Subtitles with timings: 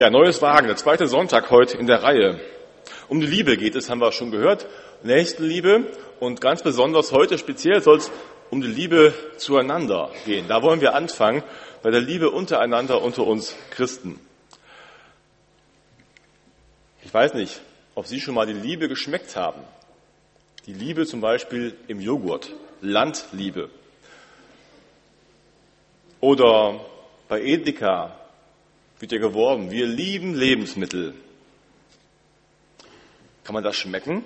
[0.00, 2.38] Ja, neues Wagen, der zweite Sonntag heute in der Reihe.
[3.08, 4.64] Um die Liebe geht es, haben wir schon gehört.
[5.02, 5.86] Nächstenliebe
[6.20, 8.12] und ganz besonders heute speziell soll es
[8.48, 10.46] um die Liebe zueinander gehen.
[10.46, 11.42] Da wollen wir anfangen
[11.82, 14.20] bei der Liebe untereinander unter uns Christen.
[17.02, 17.60] Ich weiß nicht,
[17.96, 19.64] ob Sie schon mal die Liebe geschmeckt haben.
[20.66, 23.68] Die Liebe zum Beispiel im Joghurt, Landliebe.
[26.20, 26.86] Oder
[27.28, 28.14] bei Edeka
[29.00, 31.14] wird ja geworben, wir lieben Lebensmittel.
[33.44, 34.24] Kann man das schmecken?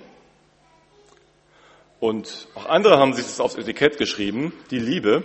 [1.99, 5.23] Und auch andere haben sich das aufs Etikett geschrieben, die Liebe.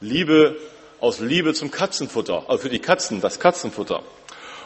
[0.00, 0.56] Liebe
[1.00, 4.02] aus Liebe zum Katzenfutter, also für die Katzen, das Katzenfutter.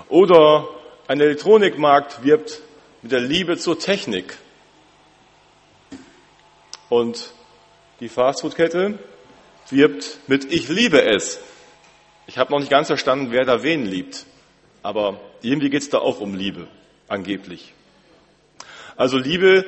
[0.09, 0.69] Oder
[1.09, 2.61] ein Elektronikmarkt wirbt
[3.03, 4.37] mit der Liebe zur Technik.
[6.89, 7.33] Und
[8.01, 8.99] die Fastfood-Kette
[9.71, 11.41] wirbt mit Ich liebe es.
[12.31, 14.25] Ich habe noch nicht ganz verstanden, wer da wen liebt.
[14.85, 16.69] Aber irgendwie geht es da auch um Liebe,
[17.09, 17.75] angeblich.
[18.97, 19.67] Also Liebe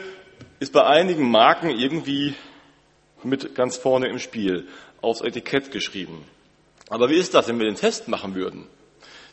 [0.61, 2.37] ist bei einigen Marken irgendwie
[3.25, 4.69] mit ganz vorne im Spiel,
[5.01, 6.25] aufs Etikett geschrieben.
[6.89, 8.69] Aber wie ist das, wenn wir den Test machen würden?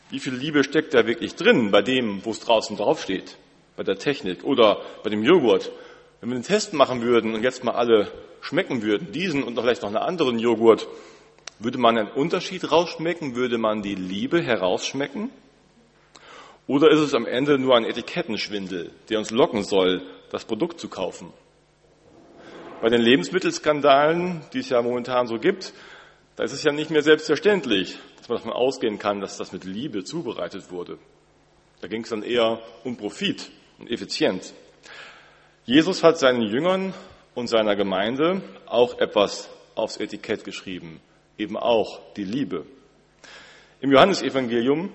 [0.09, 3.37] Wie viel Liebe steckt da wirklich drin bei dem, wo es draußen draufsteht?
[3.75, 5.71] Bei der Technik oder bei dem Joghurt?
[6.19, 9.83] Wenn wir den Test machen würden und jetzt mal alle schmecken würden, diesen und vielleicht
[9.83, 10.87] noch einen anderen Joghurt,
[11.59, 13.35] würde man einen Unterschied rausschmecken?
[13.35, 15.29] Würde man die Liebe herausschmecken?
[16.67, 20.87] Oder ist es am Ende nur ein Etikettenschwindel, der uns locken soll, das Produkt zu
[20.87, 21.33] kaufen?
[22.81, 25.73] Bei den Lebensmittelskandalen, die es ja momentan so gibt,
[26.37, 29.65] da ist es ja nicht mehr selbstverständlich, dass man davon ausgehen kann, dass das mit
[29.65, 30.97] Liebe zubereitet wurde.
[31.81, 34.53] Da ging es dann eher um Profit und Effizienz.
[35.65, 36.93] Jesus hat seinen Jüngern
[37.35, 41.01] und seiner Gemeinde auch etwas aufs Etikett geschrieben
[41.39, 42.65] eben auch die Liebe.
[43.81, 44.91] Im Johannesevangelium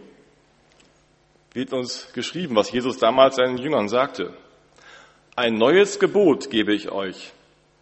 [1.54, 4.34] wird uns geschrieben, was Jesus damals seinen Jüngern sagte.
[5.36, 7.32] Ein neues Gebot gebe ich euch,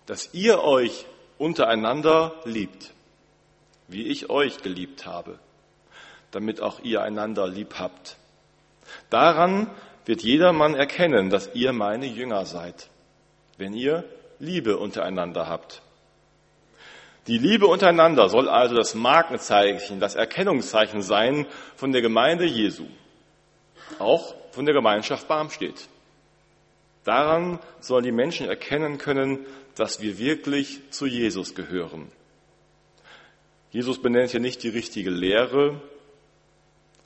[0.06, 1.06] dass ihr euch
[1.38, 2.92] untereinander liebt,
[3.88, 5.38] wie ich euch geliebt habe,
[6.30, 8.16] damit auch ihr einander lieb habt.
[9.10, 9.70] Daran
[10.04, 12.88] wird jedermann erkennen, dass ihr meine Jünger seid,
[13.58, 14.04] wenn ihr
[14.38, 15.82] Liebe untereinander habt.
[17.28, 21.46] Die Liebe untereinander soll also das Markenzeichen, das Erkennungszeichen sein
[21.76, 22.84] von der Gemeinde Jesu,
[24.00, 25.88] auch von der Gemeinschaft Barmstedt.
[27.04, 29.46] Daran sollen die Menschen erkennen können,
[29.76, 32.10] dass wir wirklich zu Jesus gehören.
[33.70, 35.80] Jesus benennt hier nicht die richtige Lehre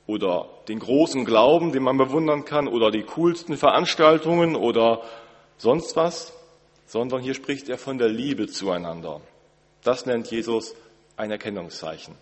[0.06, 5.03] oder den großen Glauben, den man bewundern kann, oder die coolsten Veranstaltungen oder
[5.59, 6.32] sonst was,
[6.87, 9.21] sondern hier spricht er von der Liebe zueinander.
[9.86, 10.74] Das nennt Jesus
[11.16, 12.16] ein Erkennungszeichen.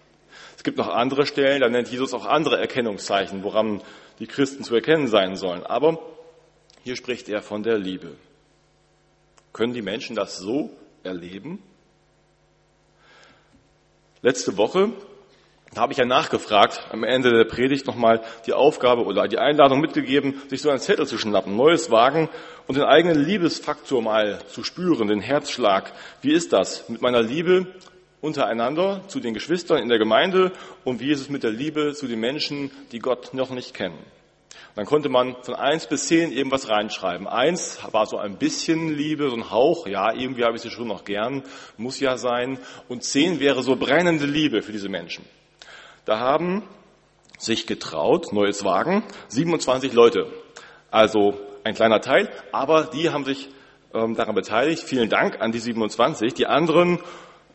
[0.54, 3.80] Es gibt noch andere Stellen, da nennt Jesus auch andere Erkennungszeichen, woran
[4.19, 5.64] die Christen zu erkennen sein sollen.
[5.64, 5.98] Aber
[6.82, 8.16] hier spricht er von der Liebe.
[9.54, 11.62] Können die Menschen das so erleben?
[14.20, 14.92] Letzte Woche
[15.76, 20.42] habe ich ja nachgefragt, am Ende der Predigt nochmal die Aufgabe oder die Einladung mitgegeben,
[20.48, 22.28] sich so einen Zettel zu schnappen, neues Wagen
[22.66, 25.92] und den eigenen Liebesfaktor mal zu spüren, den Herzschlag.
[26.22, 27.66] Wie ist das mit meiner Liebe
[28.20, 30.52] untereinander zu den Geschwistern in der Gemeinde
[30.84, 33.98] und wie ist es mit der Liebe zu den Menschen, die Gott noch nicht kennen?
[34.76, 37.28] Dann konnte man von eins bis zehn irgendwas reinschreiben.
[37.28, 40.88] Eins war so ein bisschen Liebe, so ein Hauch, ja, irgendwie habe ich sie schon
[40.88, 41.44] noch gern,
[41.76, 42.58] muss ja sein.
[42.88, 45.24] Und zehn wäre so brennende Liebe für diese Menschen.
[46.04, 46.62] Da haben
[47.38, 50.26] sich getraut, neues Wagen, 27 Leute.
[50.91, 51.34] Also
[51.65, 53.48] ein kleiner Teil, aber die haben sich
[53.94, 54.82] ähm, daran beteiligt.
[54.82, 56.34] Vielen Dank an die 27.
[56.34, 57.00] Die anderen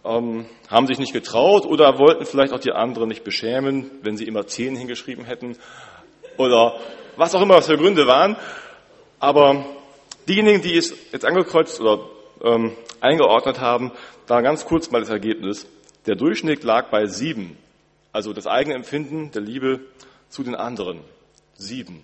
[0.04, 4.26] ähm, haben sich nicht getraut oder wollten vielleicht auch die anderen nicht beschämen, wenn sie
[4.26, 5.58] immer 10 hingeschrieben hätten
[6.38, 6.80] oder
[7.18, 8.38] was auch immer was für Gründe waren.
[9.20, 9.66] Aber
[10.28, 12.06] diejenigen, die es jetzt angekreuzt oder
[12.44, 13.92] ähm, eingeordnet haben,
[14.26, 15.68] da ganz kurz mal das Ergebnis.
[16.06, 17.58] Der Durchschnitt lag bei sieben.
[18.20, 19.80] Also das eigene Empfinden der Liebe
[20.28, 21.00] zu den anderen.
[21.54, 22.04] Sieben.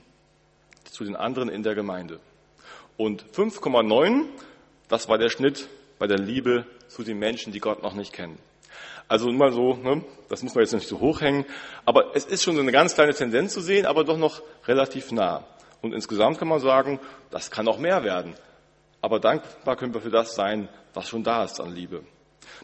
[0.90, 2.22] Zu den anderen in der Gemeinde.
[2.96, 4.24] Und 5,9,
[4.88, 5.68] das war der Schnitt
[6.00, 8.40] bei der Liebe zu den Menschen, die Gott noch nicht kennen.
[9.10, 11.44] Also immer so, ne, das muss man jetzt nicht so hochhängen,
[11.84, 15.12] aber es ist schon so eine ganz kleine Tendenz zu sehen, aber doch noch relativ
[15.12, 15.44] nah.
[15.82, 18.36] Und insgesamt kann man sagen, das kann auch mehr werden.
[19.02, 22.06] Aber dankbar können wir für das sein, was schon da ist an Liebe.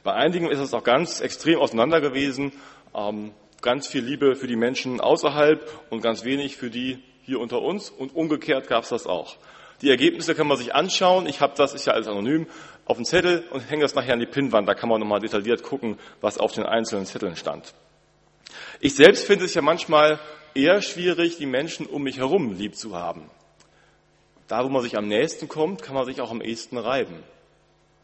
[0.03, 2.51] Bei einigen ist es auch ganz extrem auseinander gewesen
[2.95, 7.61] ähm, ganz viel Liebe für die Menschen außerhalb und ganz wenig für die hier unter
[7.61, 9.37] uns und umgekehrt gab es das auch.
[9.81, 11.27] Die Ergebnisse kann man sich anschauen.
[11.27, 12.47] Ich habe das, ist ja alles anonym,
[12.85, 14.67] auf dem Zettel und hänge das nachher an die Pinnwand.
[14.67, 17.73] Da kann man nochmal detailliert gucken, was auf den einzelnen Zetteln stand.
[18.79, 20.19] Ich selbst finde es ja manchmal
[20.53, 23.29] eher schwierig, die Menschen um mich herum lieb zu haben.
[24.47, 27.23] Da, wo man sich am nächsten kommt, kann man sich auch am ehesten reiben.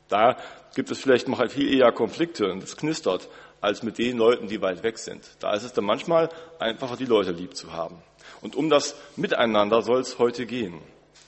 [0.09, 0.37] Da
[0.75, 3.27] gibt es vielleicht noch viel eher Konflikte und es knistert,
[3.61, 5.23] als mit den Leuten, die weit weg sind.
[5.39, 8.01] Da ist es dann manchmal einfacher, die Leute lieb zu haben.
[8.41, 10.79] Und um das Miteinander soll es heute gehen.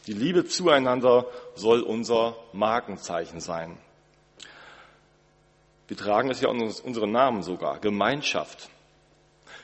[0.07, 3.77] Die Liebe zueinander soll unser Markenzeichen sein.
[5.87, 8.69] Wir tragen es ja unseren Namen sogar, Gemeinschaft.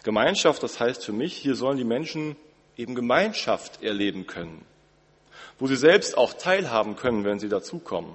[0.03, 2.35] Gemeinschaft, das heißt für mich, hier sollen die Menschen
[2.77, 4.65] eben Gemeinschaft erleben können,
[5.59, 8.11] wo sie selbst auch teilhaben können, wenn sie dazukommen,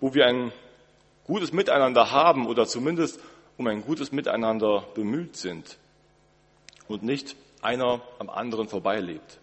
[0.00, 0.52] wo wir ein
[1.24, 3.20] gutes Miteinander haben oder zumindest
[3.56, 5.78] um ein gutes Miteinander bemüht sind
[6.88, 9.38] und nicht einer am anderen vorbeilebt.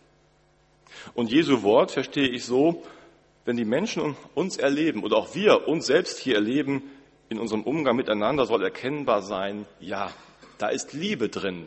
[1.13, 2.83] Und Jesu Wort verstehe ich so,
[3.45, 6.83] wenn die Menschen uns erleben oder auch wir uns selbst hier erleben,
[7.29, 10.11] in unserem Umgang miteinander soll erkennbar sein, ja,
[10.57, 11.65] da ist Liebe drin,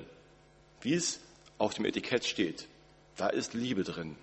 [0.82, 1.20] wie es
[1.58, 2.69] auf dem Etikett steht.
[3.16, 4.16] Da ist Liebe drin.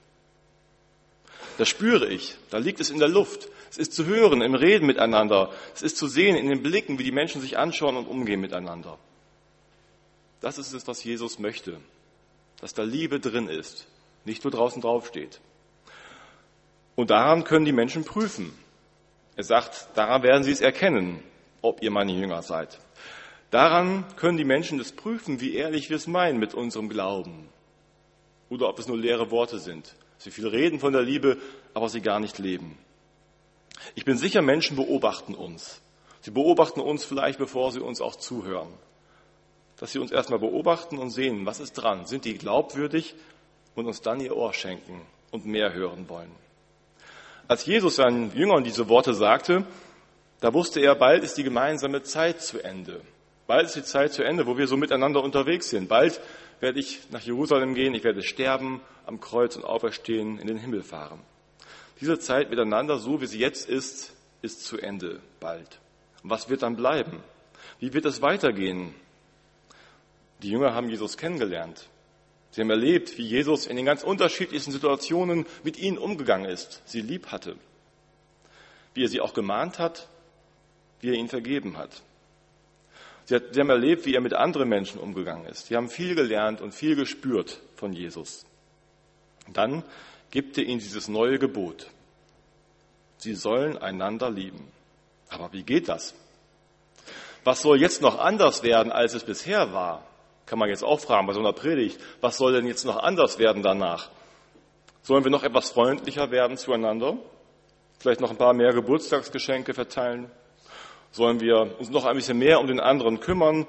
[1.57, 3.49] Das spüre ich, da liegt es in der Luft.
[3.71, 5.50] Es ist zu hören im Reden miteinander.
[5.73, 8.97] Es ist zu sehen in den Blicken, wie die Menschen sich anschauen und umgehen miteinander.
[10.41, 11.79] Das ist es, was Jesus möchte,
[12.59, 13.88] dass da Liebe drin ist,
[14.25, 15.39] nicht nur draußen draufsteht.
[16.95, 18.53] Und daran können die Menschen prüfen.
[19.38, 21.23] Er sagt, daran werden sie es erkennen,
[21.62, 22.77] ob ihr meine Jünger seid.
[23.51, 27.47] Daran können die Menschen das prüfen, wie ehrlich wir es meinen mit unserem Glauben.
[28.50, 29.95] Oder ob es nur leere Worte sind.
[30.18, 31.38] Sie viel reden von der Liebe,
[31.73, 32.77] aber sie gar nicht leben.
[33.95, 35.81] Ich bin sicher, Menschen beobachten uns.
[36.22, 38.69] Sie beobachten uns vielleicht, bevor sie uns auch zuhören.
[39.78, 42.06] Dass sie uns erstmal beobachten und sehen, was ist dran?
[42.06, 43.16] Sind die glaubwürdig?
[43.74, 45.01] Und uns dann ihr Ohr schenken
[45.31, 46.31] und mehr hören wollen.
[47.48, 49.66] Als Jesus seinen Jüngern diese Worte sagte,
[50.42, 53.01] da wusste er, bald ist die gemeinsame Zeit zu Ende.
[53.48, 55.88] Bald ist die Zeit zu Ende, wo wir so miteinander unterwegs sind.
[55.88, 56.19] Bald
[56.60, 60.83] werde ich nach Jerusalem gehen, ich werde sterben am Kreuz und auferstehen, in den Himmel
[60.83, 61.19] fahren.
[62.01, 65.80] Diese Zeit miteinander, so wie sie jetzt ist, ist zu Ende bald.
[66.24, 67.24] Was wird dann bleiben?
[67.80, 68.94] Wie wird es weitergehen?
[70.42, 71.88] Die Jünger haben Jesus kennengelernt.
[72.51, 77.01] Sie haben erlebt, wie Jesus in den ganz unterschiedlichsten Situationen mit ihnen umgegangen ist, sie
[77.01, 77.56] lieb hatte,
[78.94, 80.09] wie er sie auch gemahnt hat
[81.01, 82.01] wie er ihnen vergeben hat.
[83.25, 85.68] Sie, haben erlebt, wie er mit anderen Menschen umgegangen ist.
[85.68, 88.45] Sie haben viel gelernt und viel gespürt von Jesus.
[89.51, 89.83] Dann
[90.31, 91.88] gibt er ihnen dieses neue Gebot.
[93.18, 94.72] Sie sollen einander lieben.
[95.30, 96.16] Aber wie geht das?
[97.44, 100.04] Was soll jetzt noch anders werden, als es bisher war?
[100.45, 102.00] Kann man jetzt auch fragen bei so einer Predigt.
[102.19, 104.10] Was soll denn jetzt noch anders werden danach?
[105.04, 107.18] Sollen wir noch etwas freundlicher werden zueinander?
[108.00, 110.30] Vielleicht noch ein paar mehr Geburtstagsgeschenke verteilen?
[111.12, 113.68] Sollen wir uns noch ein bisschen mehr um den anderen kümmern?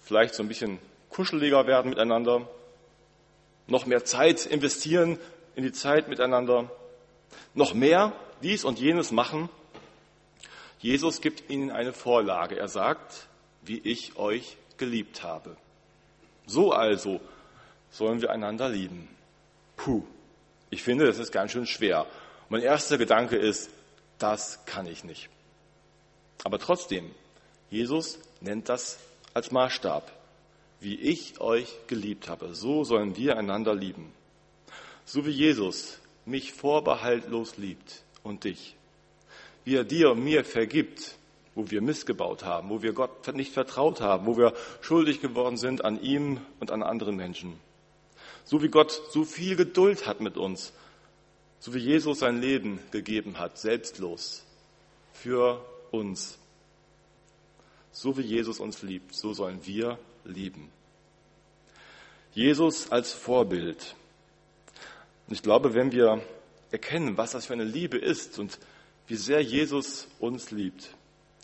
[0.00, 0.78] Vielleicht so ein bisschen
[1.10, 2.48] kuscheliger werden miteinander?
[3.66, 5.18] Noch mehr Zeit investieren
[5.56, 6.70] in die Zeit miteinander?
[7.54, 8.12] Noch mehr
[8.42, 9.48] dies und jenes machen?
[10.78, 12.56] Jesus gibt ihnen eine Vorlage.
[12.56, 13.26] Er sagt,
[13.62, 15.56] wie ich euch geliebt habe.
[16.46, 17.20] So also
[17.90, 19.08] sollen wir einander lieben.
[19.76, 20.04] Puh,
[20.70, 22.06] ich finde, das ist ganz schön schwer.
[22.48, 23.70] Mein erster Gedanke ist,
[24.18, 25.28] das kann ich nicht.
[26.44, 27.10] Aber trotzdem,
[27.70, 28.98] Jesus nennt das
[29.34, 30.12] als Maßstab.
[30.78, 34.12] Wie ich euch geliebt habe, so sollen wir einander lieben.
[35.06, 38.74] So wie Jesus mich vorbehaltlos liebt und dich.
[39.64, 41.16] Wie er dir und mir vergibt,
[41.54, 45.84] wo wir missgebaut haben, wo wir Gott nicht vertraut haben, wo wir schuldig geworden sind
[45.84, 47.58] an ihm und an anderen Menschen.
[48.44, 50.72] So wie Gott so viel Geduld hat mit uns,
[51.60, 54.44] so wie Jesus sein Leben gegeben hat, selbstlos,
[55.14, 56.38] für uns.
[57.92, 60.70] So wie Jesus uns liebt, so sollen wir lieben.
[62.34, 63.96] Jesus als Vorbild.
[65.26, 66.22] Und ich glaube, wenn wir
[66.70, 68.58] erkennen, was das für eine Liebe ist und
[69.06, 70.90] wie sehr Jesus uns liebt,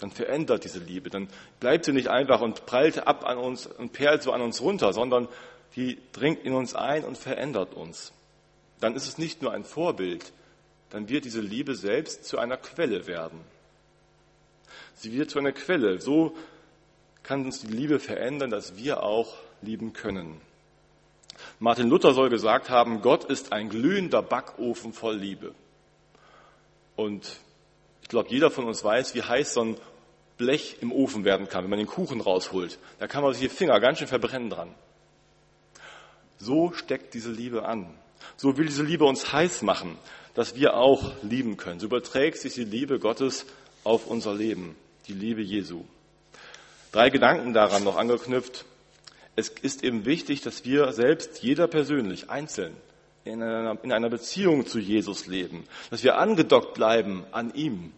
[0.00, 1.10] dann verändert diese Liebe.
[1.10, 1.28] Dann
[1.60, 4.92] bleibt sie nicht einfach und prallt ab an uns und perlt so an uns runter,
[4.92, 5.28] sondern
[5.76, 8.12] die dringt in uns ein und verändert uns.
[8.80, 10.32] Dann ist es nicht nur ein Vorbild,
[10.90, 13.40] dann wird diese Liebe selbst zu einer Quelle werden.
[14.96, 16.00] Sie wird zu einer Quelle.
[16.00, 16.36] So
[17.22, 20.40] kann uns die Liebe verändern, dass wir auch lieben können.
[21.62, 25.54] Martin Luther soll gesagt haben, Gott ist ein glühender Backofen voll Liebe.
[26.96, 27.36] Und
[28.00, 29.76] ich glaube, jeder von uns weiß, wie heiß so ein
[30.38, 32.80] Blech im Ofen werden kann, wenn man den Kuchen rausholt.
[32.98, 34.74] Da kann man sich die Finger ganz schön verbrennen dran.
[36.40, 37.94] So steckt diese Liebe an.
[38.36, 39.96] So will diese Liebe uns heiß machen,
[40.34, 41.78] dass wir auch lieben können.
[41.78, 43.46] So überträgt sich die Liebe Gottes
[43.84, 44.74] auf unser Leben,
[45.06, 45.84] die Liebe Jesu.
[46.90, 48.64] Drei Gedanken daran noch angeknüpft.
[49.34, 52.76] Es ist eben wichtig, dass wir selbst, jeder persönlich, einzeln,
[53.24, 57.92] in einer, in einer Beziehung zu Jesus leben, dass wir angedockt bleiben an ihm,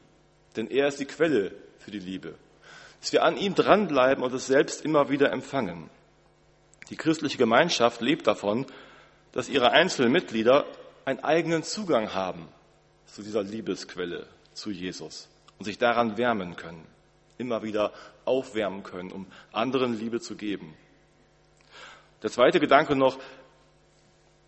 [0.56, 2.34] denn er ist die Quelle für die Liebe,
[3.00, 5.90] dass wir an ihm dranbleiben und es selbst immer wieder empfangen.
[6.90, 8.66] Die christliche Gemeinschaft lebt davon,
[9.32, 10.66] dass ihre einzelnen Mitglieder
[11.04, 12.48] einen eigenen Zugang haben
[13.06, 16.86] zu dieser Liebesquelle, zu Jesus und sich daran wärmen können,
[17.38, 17.92] immer wieder
[18.24, 20.74] aufwärmen können, um anderen Liebe zu geben.
[22.24, 23.18] Der zweite Gedanke noch,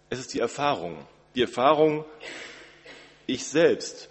[0.09, 0.97] es ist die Erfahrung.
[1.35, 2.07] Die Erfahrung,
[3.27, 4.09] ich selbst,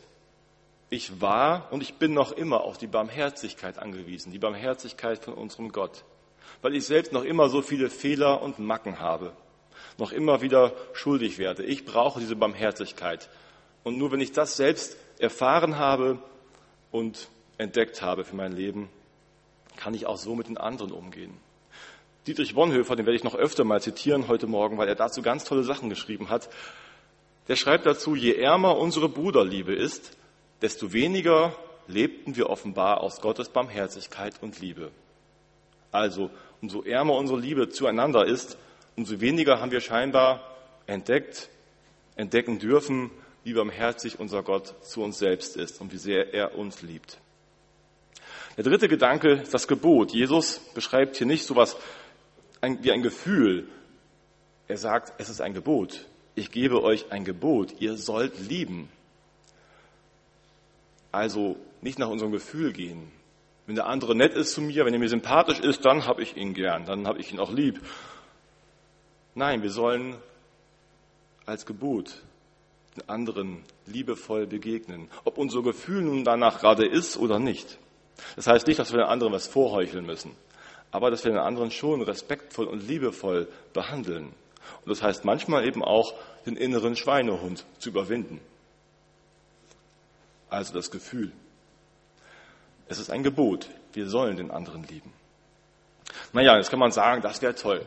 [0.92, 5.72] ich war und ich bin noch immer auf die Barmherzigkeit angewiesen, die Barmherzigkeit von unserem
[5.72, 6.04] Gott,
[6.62, 9.34] weil ich selbst noch immer so viele Fehler und Macken habe,
[9.98, 11.64] noch immer wieder schuldig werde.
[11.64, 13.30] Ich brauche diese Barmherzigkeit.
[13.84, 16.20] Und nur wenn ich das selbst erfahren habe
[16.92, 18.90] und entdeckt habe für mein Leben,
[19.76, 21.36] kann ich auch so mit den anderen umgehen.
[22.28, 25.44] Dietrich Bonhoeffer, den werde ich noch öfter mal zitieren heute Morgen, weil er dazu ganz
[25.44, 26.50] tolle Sachen geschrieben hat.
[27.48, 30.18] Der schreibt dazu, je ärmer unsere Bruderliebe ist,
[30.64, 31.56] desto weniger
[31.88, 34.90] lebten wir offenbar aus Gottes Barmherzigkeit und Liebe.
[35.92, 36.32] Also,
[36.64, 38.58] umso ärmer unsere Liebe zueinander ist,
[38.96, 40.42] umso weniger haben wir scheinbar
[40.88, 41.50] entdeckt,
[42.16, 43.12] entdecken dürfen,
[43.44, 47.20] wie barmherzig unser Gott zu uns selbst ist und wie sehr er uns liebt.
[48.58, 50.12] Der dritte Gedanke das Gebot.
[50.12, 51.78] Jesus beschreibt hier nicht so etwas
[52.62, 53.68] wie ein Gefühl.
[54.68, 56.06] Er sagt, es ist ein Gebot.
[56.34, 57.80] Ich gebe euch ein Gebot.
[57.80, 58.90] Ihr sollt lieben.
[61.12, 63.12] Also nicht nach unserem Gefühl gehen.
[63.68, 66.36] Wenn der andere nett ist zu mir, wenn er mir sympathisch ist, dann habe ich
[66.38, 67.80] ihn gern, dann habe ich ihn auch lieb.
[69.34, 70.16] Nein, wir sollen
[71.46, 72.22] als Gebot
[72.96, 77.78] den anderen liebevoll begegnen, ob unser Gefühl nun danach gerade ist oder nicht.
[78.36, 80.32] Das heißt nicht, dass wir den anderen was vorheucheln müssen,
[80.96, 84.28] aber dass wir den anderen schon respektvoll und liebevoll behandeln.
[84.28, 86.14] Und das heißt manchmal eben auch,
[86.46, 88.40] den inneren Schweinehund zu überwinden.
[90.50, 91.34] Also das Gefühl.
[92.88, 93.68] Es ist ein Gebot.
[93.92, 95.12] Wir sollen den anderen lieben.
[96.32, 97.86] Naja, jetzt kann man sagen, das wäre toll.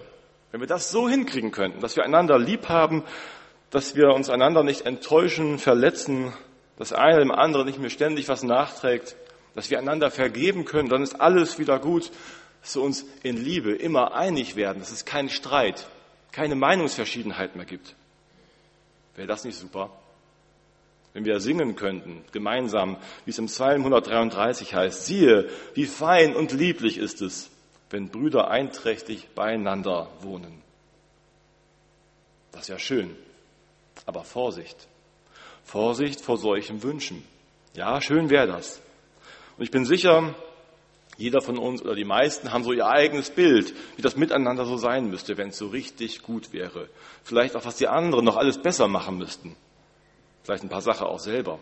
[0.52, 3.04] Wenn wir das so hinkriegen könnten, dass wir einander lieb haben,
[3.70, 6.34] dass wir uns einander nicht enttäuschen, verletzen,
[6.76, 9.16] dass einer dem anderen nicht mehr ständig was nachträgt,
[9.54, 12.10] dass wir einander vergeben können, dann ist alles wieder gut,
[12.62, 15.86] dass wir uns in Liebe immer einig werden, dass es keinen Streit,
[16.32, 17.94] keine Meinungsverschiedenheit mehr gibt.
[19.16, 19.90] Wäre das nicht super?
[21.12, 26.52] Wenn wir singen könnten, gemeinsam, wie es im Psalm 133 heißt, siehe, wie fein und
[26.52, 27.50] lieblich ist es,
[27.90, 30.62] wenn Brüder einträchtig beieinander wohnen.
[32.52, 33.16] Das ist ja schön.
[34.06, 34.86] Aber Vorsicht.
[35.64, 37.24] Vorsicht vor solchen Wünschen.
[37.74, 38.80] Ja, schön wäre das.
[39.56, 40.34] Und ich bin sicher,
[41.18, 44.76] jeder von uns oder die meisten haben so ihr eigenes Bild, wie das miteinander so
[44.76, 46.88] sein müsste, wenn es so richtig gut wäre.
[47.24, 49.56] Vielleicht auch, was die anderen noch alles besser machen müssten.
[50.44, 51.58] Vielleicht ein paar Sachen auch selber.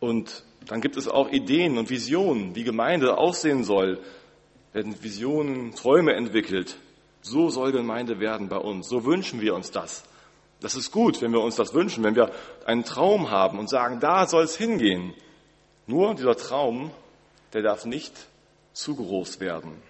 [0.00, 4.00] Und dann gibt es auch Ideen und Visionen, wie Gemeinde aussehen soll.
[4.72, 6.76] Werden Visionen, Träume entwickelt.
[7.20, 8.88] So soll Gemeinde werden bei uns.
[8.88, 10.02] So wünschen wir uns das.
[10.60, 12.32] Das ist gut, wenn wir uns das wünschen, wenn wir
[12.66, 15.14] einen Traum haben und sagen, da soll es hingehen.
[15.86, 16.90] Nur dieser Traum,
[17.52, 18.12] der darf nicht
[18.72, 19.82] zu groß werden.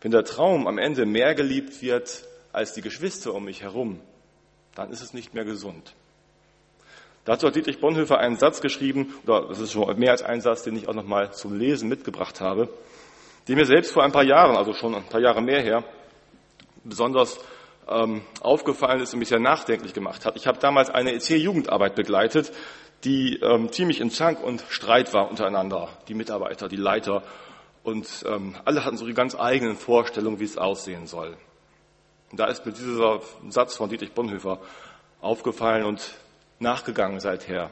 [0.00, 4.00] Wenn der Traum am Ende mehr geliebt wird als die Geschwister um mich herum,
[4.74, 5.94] dann ist es nicht mehr gesund.
[7.24, 10.62] Dazu hat Dietrich Bonhoeffer einen Satz geschrieben, oder das ist schon mehr als ein Satz,
[10.62, 12.68] den ich auch nochmal zum Lesen mitgebracht habe,
[13.46, 15.84] den mir selbst vor ein paar Jahren, also schon ein paar Jahre mehr her,
[16.82, 17.38] besonders
[17.88, 20.36] ähm, aufgefallen ist und mich sehr nachdenklich gemacht hat.
[20.36, 22.52] Ich habe damals eine EC-Jugendarbeit begleitet,
[23.04, 27.22] die ähm, ziemlich in Zank und Streit war untereinander, die Mitarbeiter, die Leiter.
[27.82, 31.36] Und ähm, alle hatten so ihre ganz eigenen Vorstellungen, wie es aussehen soll.
[32.30, 34.60] Und da ist mir dieser Satz von Dietrich Bonhoeffer
[35.20, 36.14] aufgefallen und
[36.58, 37.70] nachgegangen seither.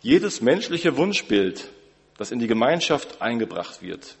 [0.00, 1.70] Jedes menschliche Wunschbild,
[2.16, 4.16] das in die Gemeinschaft eingebracht wird,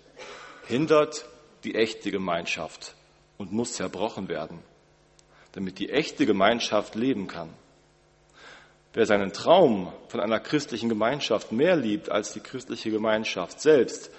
[0.66, 1.24] hindert
[1.64, 2.94] die echte Gemeinschaft
[3.38, 4.60] und muss zerbrochen werden,
[5.52, 7.48] damit die echte Gemeinschaft leben kann.
[8.94, 14.10] Wer seinen Traum von einer christlichen Gemeinschaft mehr liebt als die christliche Gemeinschaft selbst,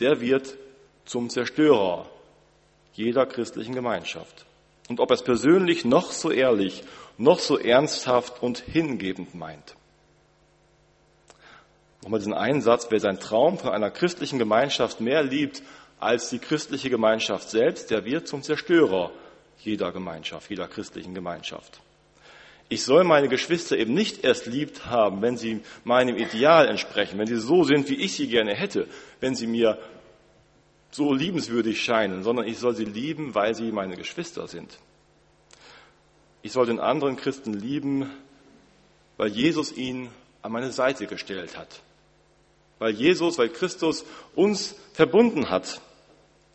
[0.00, 0.56] der wird
[1.04, 2.08] zum Zerstörer
[2.92, 4.44] jeder christlichen Gemeinschaft.
[4.88, 6.82] Und ob er es persönlich noch so ehrlich,
[7.18, 9.76] noch so ernsthaft und hingebend meint.
[12.02, 15.62] Nochmal diesen einen Satz, wer seinen Traum von einer christlichen Gemeinschaft mehr liebt
[15.98, 19.10] als die christliche Gemeinschaft selbst, der wird zum Zerstörer
[19.58, 21.80] jeder Gemeinschaft, jeder christlichen Gemeinschaft.
[22.68, 27.28] Ich soll meine Geschwister eben nicht erst liebt haben, wenn sie meinem Ideal entsprechen, wenn
[27.28, 28.88] sie so sind, wie ich sie gerne hätte,
[29.20, 29.78] wenn sie mir
[30.90, 34.78] so liebenswürdig scheinen, sondern ich soll sie lieben, weil sie meine Geschwister sind.
[36.42, 38.10] Ich soll den anderen Christen lieben,
[39.16, 40.08] weil Jesus ihn
[40.42, 41.80] an meine Seite gestellt hat.
[42.78, 44.04] Weil Jesus, weil Christus
[44.34, 45.80] uns verbunden hat.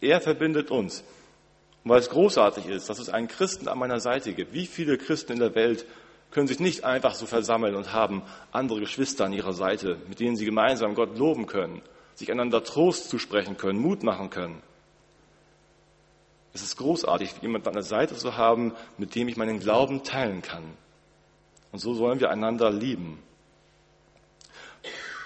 [0.01, 1.03] Er verbindet uns.
[1.83, 4.53] Und weil es großartig ist, dass es einen Christen an meiner Seite gibt.
[4.53, 5.85] Wie viele Christen in der Welt
[6.31, 10.37] können sich nicht einfach so versammeln und haben andere Geschwister an ihrer Seite, mit denen
[10.37, 11.81] sie gemeinsam Gott loben können,
[12.15, 14.61] sich einander Trost zusprechen können, Mut machen können.
[16.53, 20.41] Es ist großartig, jemanden an der Seite zu haben, mit dem ich meinen Glauben teilen
[20.41, 20.63] kann.
[21.71, 23.19] Und so sollen wir einander lieben.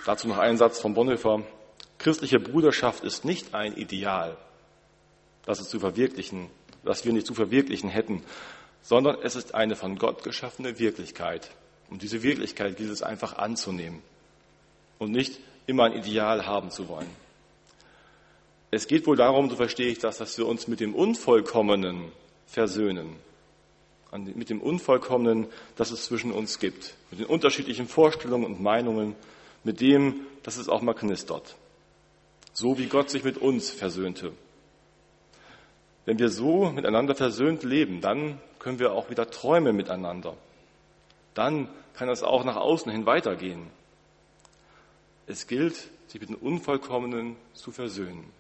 [0.06, 1.42] Dazu noch ein Satz von Bonhoeffer.
[1.98, 4.38] Christliche Bruderschaft ist nicht ein Ideal,
[5.46, 6.50] das, es zu verwirklichen,
[6.84, 8.24] das wir nicht zu verwirklichen hätten,
[8.86, 11.50] sondern es ist eine von Gott geschaffene Wirklichkeit.
[11.90, 14.02] Und diese Wirklichkeit gilt es einfach anzunehmen
[15.00, 17.10] und nicht immer ein Ideal haben zu wollen.
[18.70, 22.12] Es geht wohl darum, so verstehe ich das, dass wir uns mit dem Unvollkommenen
[22.46, 23.16] versöhnen.
[24.12, 26.94] Mit dem Unvollkommenen, das es zwischen uns gibt.
[27.10, 29.16] Mit den unterschiedlichen Vorstellungen und Meinungen.
[29.64, 31.56] Mit dem, dass es auch mal knistert.
[32.54, 34.32] So wie Gott sich mit uns versöhnte.
[36.06, 40.36] Wenn wir so miteinander versöhnt leben, dann können wir auch wieder träumen miteinander.
[41.34, 43.68] Dann kann es auch nach außen hin weitergehen.
[45.28, 48.32] Es gilt, sich mit den Unvollkommenen zu versöhnen.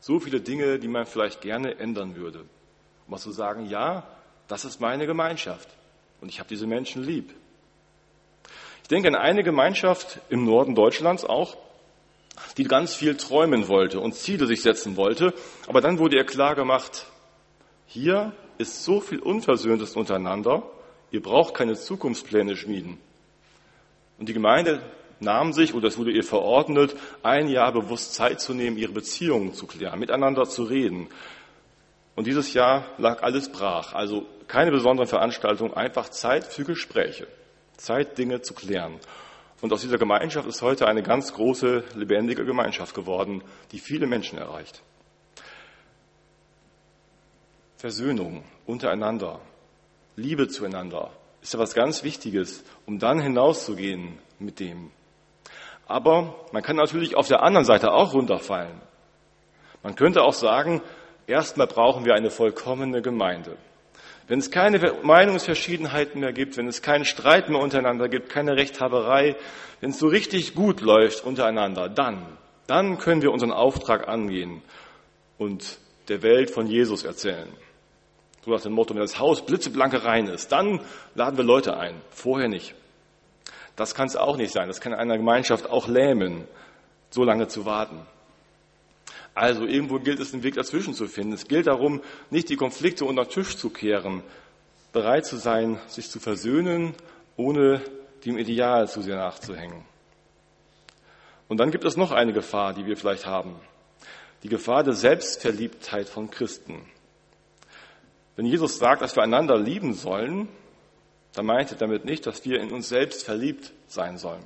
[0.00, 2.40] So viele Dinge, die man vielleicht gerne ändern würde.
[2.40, 4.02] Um mal zu sagen, ja,
[4.48, 5.68] das ist meine Gemeinschaft
[6.20, 7.32] und ich habe diese Menschen lieb.
[8.82, 11.56] Ich denke an eine Gemeinschaft im Norden Deutschlands auch,
[12.56, 15.34] die ganz viel träumen wollte und Ziele sich setzen wollte,
[15.66, 17.06] aber dann wurde ihr klar gemacht,
[17.86, 20.62] hier ist so viel Unversöhntes untereinander,
[21.10, 22.98] ihr braucht keine Zukunftspläne schmieden.
[24.18, 24.82] Und die Gemeinde
[25.20, 29.54] nahm sich, oder es wurde ihr verordnet, ein Jahr bewusst Zeit zu nehmen, ihre Beziehungen
[29.54, 31.08] zu klären, miteinander zu reden.
[32.14, 33.92] Und dieses Jahr lag alles brach.
[33.92, 37.26] Also keine besonderen Veranstaltungen, einfach Zeit für Gespräche.
[37.76, 38.98] Zeit, Dinge zu klären.
[39.60, 43.42] Und aus dieser Gemeinschaft ist heute eine ganz große, lebendige Gemeinschaft geworden,
[43.72, 44.82] die viele Menschen erreicht.
[47.76, 49.40] Versöhnung untereinander,
[50.16, 51.10] Liebe zueinander
[51.42, 54.90] ist ja was ganz Wichtiges, um dann hinauszugehen mit dem.
[55.86, 58.80] Aber man kann natürlich auf der anderen Seite auch runterfallen.
[59.82, 60.82] Man könnte auch sagen,
[61.26, 63.56] erstmal brauchen wir eine vollkommene Gemeinde.
[64.28, 69.36] Wenn es keine Meinungsverschiedenheiten mehr gibt, wenn es keinen Streit mehr untereinander gibt, keine Rechthaberei,
[69.80, 72.26] wenn es so richtig gut läuft untereinander, dann,
[72.66, 74.62] dann können wir unseren Auftrag angehen
[75.38, 77.48] und der Welt von Jesus erzählen.
[78.44, 80.80] So nach dem Motto, wenn das Haus blitzeblanke rein ist, dann
[81.14, 82.74] laden wir Leute ein, vorher nicht.
[83.76, 84.68] Das kann es auch nicht sein.
[84.68, 86.46] Das kann einer Gemeinschaft auch lähmen,
[87.10, 88.00] so lange zu warten.
[89.36, 91.34] Also irgendwo gilt es, einen Weg dazwischen zu finden.
[91.34, 94.22] Es gilt darum, nicht die Konflikte unter den Tisch zu kehren,
[94.94, 96.94] bereit zu sein, sich zu versöhnen,
[97.36, 97.82] ohne
[98.24, 99.84] dem Ideal zu sehr nachzuhängen.
[101.48, 103.56] Und dann gibt es noch eine Gefahr, die wir vielleicht haben.
[104.42, 106.80] Die Gefahr der Selbstverliebtheit von Christen.
[108.36, 110.48] Wenn Jesus sagt, dass wir einander lieben sollen,
[111.34, 114.44] dann meint er damit nicht, dass wir in uns selbst verliebt sein sollen.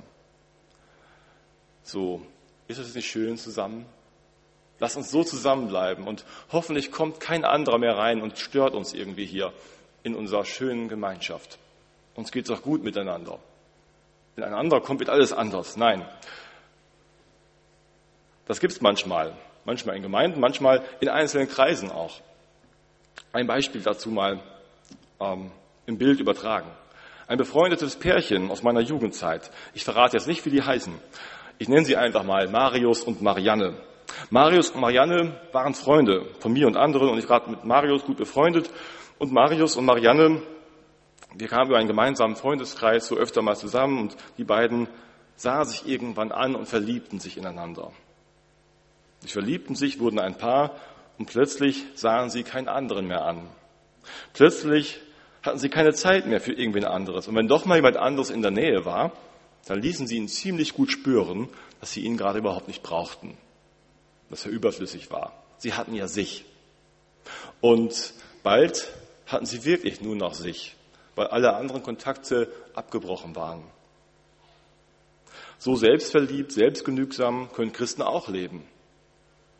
[1.81, 2.21] So,
[2.67, 3.85] ist es nicht schön zusammen?
[4.81, 9.27] Lass uns so zusammenbleiben und hoffentlich kommt kein anderer mehr rein und stört uns irgendwie
[9.27, 9.53] hier
[10.01, 11.59] in unserer schönen Gemeinschaft.
[12.15, 13.37] Uns geht es auch gut miteinander.
[14.35, 15.77] Wenn ein anderer kommt, wird alles anders.
[15.77, 16.03] Nein.
[18.47, 19.33] Das gibt es manchmal.
[19.65, 22.19] Manchmal in Gemeinden, manchmal in einzelnen Kreisen auch.
[23.33, 24.41] Ein Beispiel dazu mal
[25.19, 25.51] ähm,
[25.85, 26.71] im Bild übertragen.
[27.27, 29.51] Ein befreundetes Pärchen aus meiner Jugendzeit.
[29.75, 30.99] Ich verrate jetzt nicht, wie die heißen.
[31.59, 33.75] Ich nenne sie einfach mal Marius und Marianne.
[34.29, 38.17] Marius und Marianne waren Freunde von mir und anderen und ich war mit Marius gut
[38.17, 38.69] befreundet.
[39.19, 40.41] Und Marius und Marianne,
[41.35, 44.87] wir kamen über einen gemeinsamen Freundeskreis so öfter mal zusammen und die beiden
[45.35, 47.91] sahen sich irgendwann an und verliebten sich ineinander.
[49.19, 50.75] Sie verliebten sich, wurden ein Paar
[51.17, 53.47] und plötzlich sahen sie keinen anderen mehr an.
[54.33, 54.99] Plötzlich
[55.43, 57.27] hatten sie keine Zeit mehr für irgendwen anderes.
[57.27, 59.11] Und wenn doch mal jemand anderes in der Nähe war,
[59.67, 61.47] dann ließen sie ihn ziemlich gut spüren,
[61.79, 63.37] dass sie ihn gerade überhaupt nicht brauchten
[64.31, 65.33] dass er überflüssig war.
[65.57, 66.45] Sie hatten ja sich.
[67.59, 68.87] Und bald
[69.27, 70.75] hatten sie wirklich nur noch sich,
[71.15, 73.63] weil alle anderen Kontakte abgebrochen waren.
[75.59, 78.63] So selbstverliebt, selbstgenügsam können Christen auch leben.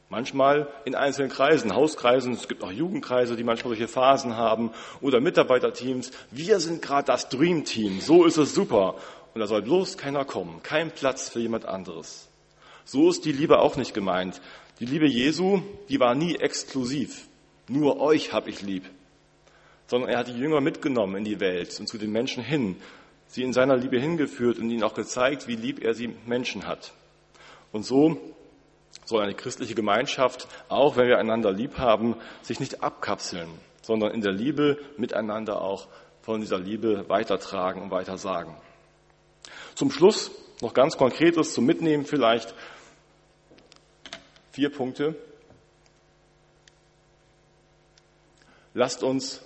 [0.10, 5.22] Manchmal in einzelnen Kreisen, Hauskreisen, es gibt auch Jugendkreise, die manchmal solche Phasen haben oder
[5.22, 6.12] Mitarbeiterteams.
[6.32, 8.96] Wir sind gerade das Dream Team, so ist es super.
[9.34, 12.28] Und da soll bloß keiner kommen, kein Platz für jemand anderes.
[12.84, 14.42] So ist die Liebe auch nicht gemeint.
[14.82, 17.28] Die Liebe Jesu, die war nie exklusiv.
[17.68, 18.90] Nur euch habe ich lieb.
[19.86, 22.78] Sondern er hat die Jünger mitgenommen in die Welt und zu den Menschen hin,
[23.28, 26.94] sie in seiner Liebe hingeführt und ihnen auch gezeigt, wie lieb er sie Menschen hat.
[27.72, 28.18] Und so
[29.06, 33.50] soll eine christliche Gemeinschaft, auch wenn wir einander lieb haben, sich nicht abkapseln,
[33.84, 35.90] sondern in der Liebe miteinander auch
[36.24, 38.56] von dieser Liebe weitertragen und weitersagen.
[39.76, 42.56] Zum Schluss noch ganz Konkretes zum Mitnehmen vielleicht.
[44.52, 45.16] Vier Punkte.
[48.74, 49.42] Lasst uns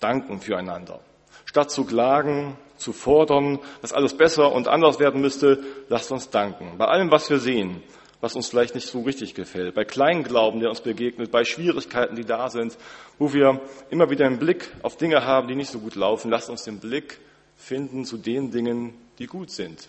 [0.00, 1.00] danken füreinander.
[1.44, 6.78] Statt zu klagen, zu fordern, dass alles besser und anders werden müsste, lasst uns danken.
[6.78, 7.82] Bei allem, was wir sehen,
[8.20, 12.24] was uns vielleicht nicht so richtig gefällt, bei Kleinglauben, der uns begegnet, bei Schwierigkeiten, die
[12.24, 12.76] da sind,
[13.18, 16.50] wo wir immer wieder einen Blick auf Dinge haben, die nicht so gut laufen, lasst
[16.50, 17.18] uns den Blick
[17.56, 19.88] finden zu den Dingen, die gut sind.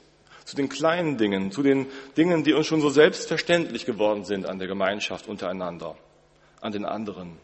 [0.49, 1.85] Zu den kleinen Dingen, zu den
[2.17, 5.95] Dingen, die uns schon so selbstverständlich geworden sind an der Gemeinschaft untereinander,
[6.59, 7.37] an den anderen.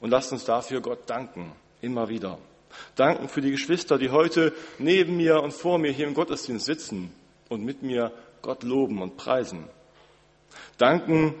[0.00, 2.38] Und lasst uns dafür Gott danken, immer wieder.
[2.94, 7.12] Danken für die Geschwister, die heute neben mir und vor mir hier im Gottesdienst sitzen
[7.48, 9.64] und mit mir Gott loben und preisen.
[10.78, 11.34] Danken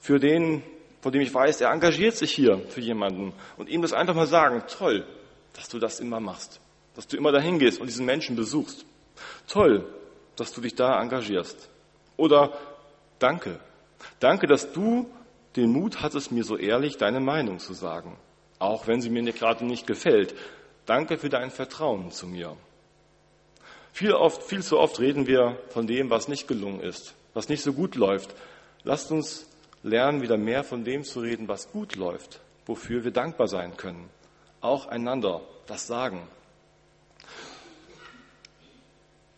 [0.00, 0.64] für den,
[1.02, 4.26] von dem ich weiß, er engagiert sich hier für jemanden und ihm das einfach mal
[4.26, 5.06] sagen, toll,
[5.52, 6.58] dass du das immer machst,
[6.96, 8.86] dass du immer dahin gehst und diesen Menschen besuchst.
[9.48, 9.86] Toll,
[10.36, 11.68] dass du dich da engagierst.
[12.16, 12.52] Oder
[13.18, 13.60] danke.
[14.20, 15.10] Danke, dass du
[15.56, 18.16] den Mut hattest, mir so ehrlich deine Meinung zu sagen,
[18.58, 20.34] auch wenn sie mir gerade nicht gefällt.
[20.86, 22.56] Danke für dein Vertrauen zu mir.
[23.92, 27.62] Viel, oft, viel zu oft reden wir von dem, was nicht gelungen ist, was nicht
[27.62, 28.34] so gut läuft.
[28.82, 29.48] Lasst uns
[29.82, 34.10] lernen, wieder mehr von dem zu reden, was gut läuft, wofür wir dankbar sein können.
[34.60, 36.26] Auch einander das sagen.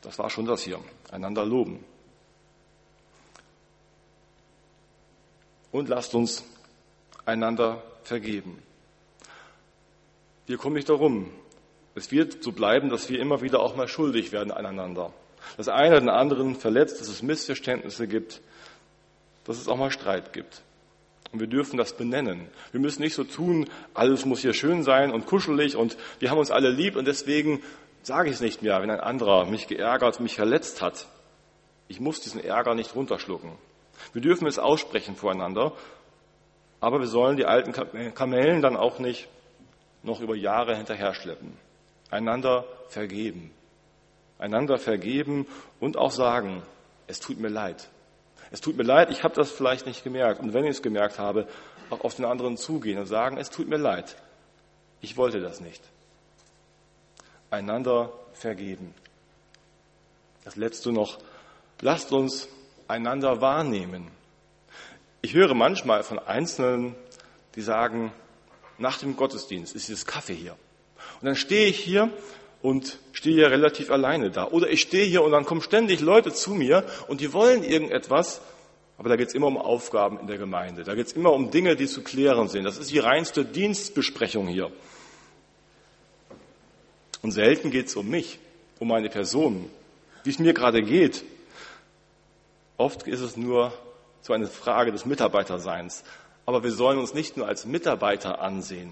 [0.02, 0.78] Das war schon das hier.
[1.10, 1.84] Einander loben.
[5.72, 6.44] Und lasst uns
[7.24, 8.62] einander vergeben.
[10.46, 11.30] Wir kommen nicht darum.
[11.94, 15.12] Es wird so bleiben, dass wir immer wieder auch mal schuldig werden aneinander.
[15.56, 18.40] Dass einer den anderen verletzt, dass es Missverständnisse gibt,
[19.44, 20.62] dass es auch mal Streit gibt.
[21.32, 22.48] Und wir dürfen das benennen.
[22.72, 26.38] Wir müssen nicht so tun, alles muss hier schön sein und kuschelig und wir haben
[26.38, 27.62] uns alle lieb und deswegen
[28.06, 31.08] sage ich es nicht mehr, wenn ein anderer mich geärgert, mich verletzt hat.
[31.88, 33.50] Ich muss diesen Ärger nicht runterschlucken.
[34.12, 35.72] Wir dürfen es aussprechen voreinander,
[36.78, 37.72] aber wir sollen die alten
[38.14, 39.26] Kamellen dann auch nicht
[40.04, 41.58] noch über Jahre hinterher schleppen.
[42.08, 43.50] Einander vergeben.
[44.38, 45.48] Einander vergeben
[45.80, 46.62] und auch sagen,
[47.08, 47.88] es tut mir leid.
[48.52, 50.40] Es tut mir leid, ich habe das vielleicht nicht gemerkt.
[50.40, 51.48] Und wenn ich es gemerkt habe,
[51.90, 54.14] auch auf den anderen zugehen und sagen, es tut mir leid.
[55.00, 55.82] Ich wollte das nicht
[57.50, 58.94] einander vergeben.
[60.44, 61.18] Das letzte noch,
[61.80, 62.48] lasst uns
[62.88, 64.08] einander wahrnehmen.
[65.22, 66.94] Ich höre manchmal von Einzelnen,
[67.54, 68.12] die sagen,
[68.78, 70.56] nach dem Gottesdienst ist dieses Kaffee hier.
[71.20, 72.10] Und dann stehe ich hier
[72.62, 74.48] und stehe hier relativ alleine da.
[74.48, 78.40] Oder ich stehe hier und dann kommen ständig Leute zu mir und die wollen irgendetwas,
[78.98, 80.84] aber da geht es immer um Aufgaben in der Gemeinde.
[80.84, 82.64] Da geht es immer um Dinge, die zu klären sind.
[82.64, 84.70] Das ist die reinste Dienstbesprechung hier.
[87.22, 88.38] Und selten geht es um mich,
[88.78, 89.70] um meine Person,
[90.24, 91.24] wie es mir gerade geht.
[92.76, 93.72] Oft ist es nur
[94.20, 96.04] so eine Frage des Mitarbeiterseins.
[96.44, 98.90] Aber wir sollen uns nicht nur als Mitarbeiter ansehen,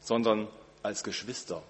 [0.00, 0.48] sondern
[0.82, 1.62] als Geschwister.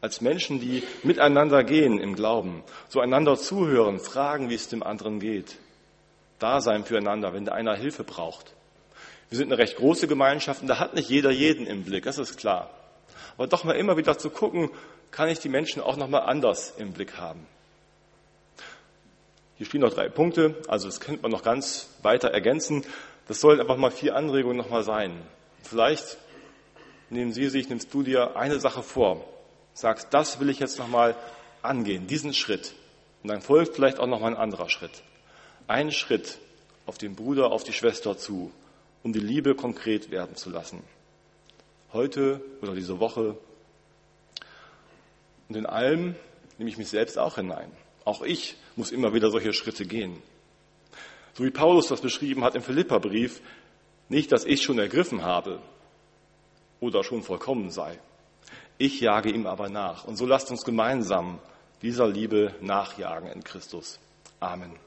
[0.00, 5.20] Als Menschen, die miteinander gehen im Glauben, so einander zuhören, fragen, wie es dem anderen
[5.20, 5.56] geht.
[6.38, 8.52] Da sein füreinander, wenn der einer Hilfe braucht.
[9.30, 12.18] Wir sind eine recht große Gemeinschaft und da hat nicht jeder jeden im Blick, das
[12.18, 12.70] ist klar
[13.36, 14.70] aber doch mal immer wieder zu gucken,
[15.10, 17.46] kann ich die Menschen auch noch mal anders im Blick haben.
[19.56, 22.84] Hier stehen noch drei Punkte, also das könnte man noch ganz weiter ergänzen.
[23.26, 25.22] Das sollen einfach mal vier Anregungen noch mal sein.
[25.62, 26.18] Vielleicht
[27.08, 29.24] nehmen Sie sich, nimmst du dir eine Sache vor,
[29.72, 31.16] sagst, das will ich jetzt noch mal
[31.62, 32.74] angehen, diesen Schritt.
[33.22, 35.02] Und dann folgt vielleicht auch noch mal ein anderer Schritt.
[35.66, 36.38] Ein Schritt
[36.84, 38.52] auf den Bruder, auf die Schwester zu,
[39.02, 40.82] um die Liebe konkret werden zu lassen
[41.96, 43.36] heute oder diese Woche.
[45.48, 46.14] Und in allem
[46.58, 47.70] nehme ich mich selbst auch hinein.
[48.04, 50.22] Auch ich muss immer wieder solche Schritte gehen.
[51.34, 53.40] So wie Paulus das beschrieben hat im Philipperbrief,
[54.08, 55.60] nicht, dass ich schon ergriffen habe
[56.80, 57.98] oder schon vollkommen sei.
[58.78, 60.04] Ich jage ihm aber nach.
[60.04, 61.40] Und so lasst uns gemeinsam
[61.82, 63.98] dieser Liebe nachjagen in Christus.
[64.38, 64.85] Amen.